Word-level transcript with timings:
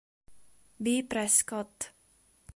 B. 0.83 1.03
Prescott. 1.03 1.93